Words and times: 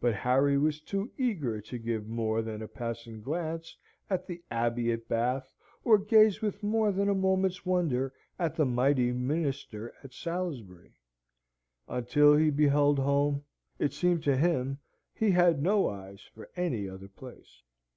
But 0.00 0.16
Harry 0.16 0.58
was 0.58 0.80
too 0.80 1.12
eager 1.16 1.60
to 1.60 1.78
give 1.78 2.08
more 2.08 2.42
than 2.42 2.60
a 2.60 2.66
passing 2.66 3.22
glance 3.22 3.76
at 4.10 4.26
the 4.26 4.42
Abbey 4.50 4.90
at 4.90 5.06
Bath, 5.06 5.54
or 5.84 5.96
gaze 5.96 6.42
with 6.42 6.64
more 6.64 6.90
than 6.90 7.08
a 7.08 7.14
moment's 7.14 7.64
wonder 7.64 8.12
at 8.36 8.56
the 8.56 8.64
mighty 8.66 9.12
Minster 9.12 9.94
at 10.02 10.12
Salisbury. 10.12 10.96
Until 11.86 12.34
he 12.34 12.50
beheld 12.50 12.98
Home 12.98 13.44
it 13.78 13.92
seemed 13.92 14.24
to 14.24 14.36
him 14.36 14.78
he 15.14 15.30
had 15.30 15.62
no 15.62 15.88
eyes 15.88 16.22
for 16.34 16.50
any 16.56 16.88
other 16.88 17.06
place. 17.08 17.62